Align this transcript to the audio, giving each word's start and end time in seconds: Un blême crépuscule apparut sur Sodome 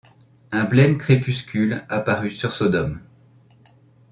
Un 0.51 0.63
blême 0.63 0.97
crépuscule 0.97 1.83
apparut 1.87 2.31
sur 2.31 2.51
Sodome 2.53 2.99